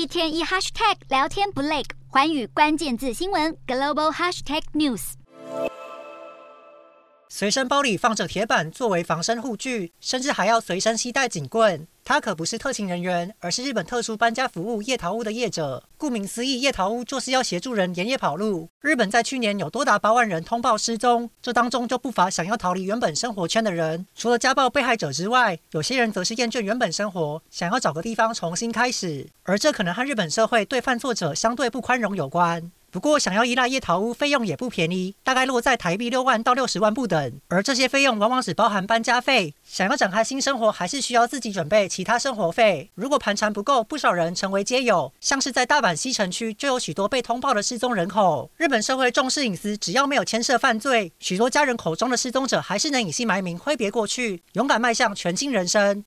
[0.00, 5.12] 一天一 hashtag 聊天不累，环宇关键字新闻 global hashtag news。
[7.28, 11.86] 随身包里放着铁板作为防身护具，甚至还要随身携带警棍。
[12.10, 15.84] 他可不是特勤人员，而是日本特殊搬家服务夜逃屋的业者。
[15.96, 18.68] 顾名思义，夜逃屋就是要协助人连夜跑路。
[18.80, 24.04] 日本在去年有多达八万人通报失踪，这当中就不乏想要逃离原本生活圈的人。
[24.16, 29.28] 除了家暴被害者之外，有些人则是厌倦原本生活，想要找个地方重新开始。
[29.44, 32.72] 而这可能和日本社会对犯错者相对不宽容有关。
[32.90, 37.40] 不过，想要依赖夜逃屋，费用也不便宜，大概落在台币六万到六十万不等。
[37.46, 42.90] 而这些费用往往只包含搬家费，想要展开新生活，还是需要自己准备其他生活费。
[42.96, 48.50] 如果盘缠不够，不少人成为街友，像是在大阪西城区就有许多被通报的失踪人口。
[48.56, 55.98] 日本社会重视隐私，只要没有牵涉犯罪，许多家人口中的失踪者还是能隐姓埋名挥别过去，勇敢迈向全新人生。